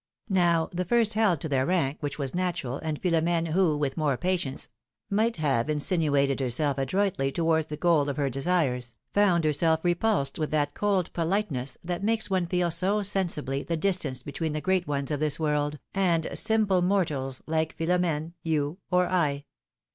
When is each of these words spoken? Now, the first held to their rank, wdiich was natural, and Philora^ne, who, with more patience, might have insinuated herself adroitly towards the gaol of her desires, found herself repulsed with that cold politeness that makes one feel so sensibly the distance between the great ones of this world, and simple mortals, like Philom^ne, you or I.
Now, 0.29 0.67
the 0.71 0.83
first 0.83 1.13
held 1.13 1.39
to 1.41 1.47
their 1.47 1.67
rank, 1.67 2.01
wdiich 2.01 2.17
was 2.17 2.33
natural, 2.33 2.77
and 2.77 2.99
Philora^ne, 2.99 3.49
who, 3.49 3.77
with 3.77 3.97
more 3.97 4.17
patience, 4.17 4.67
might 5.11 5.35
have 5.35 5.69
insinuated 5.69 6.39
herself 6.39 6.79
adroitly 6.79 7.31
towards 7.31 7.67
the 7.67 7.77
gaol 7.77 8.09
of 8.09 8.17
her 8.17 8.27
desires, 8.27 8.95
found 9.13 9.43
herself 9.43 9.81
repulsed 9.83 10.39
with 10.39 10.49
that 10.49 10.73
cold 10.73 11.13
politeness 11.13 11.77
that 11.83 12.03
makes 12.03 12.31
one 12.31 12.47
feel 12.47 12.71
so 12.71 13.03
sensibly 13.03 13.61
the 13.61 13.77
distance 13.77 14.23
between 14.23 14.53
the 14.53 14.59
great 14.59 14.87
ones 14.87 15.11
of 15.11 15.19
this 15.19 15.39
world, 15.39 15.77
and 15.93 16.27
simple 16.33 16.81
mortals, 16.81 17.43
like 17.45 17.77
Philom^ne, 17.77 18.33
you 18.41 18.79
or 18.89 19.05
I. 19.05 19.45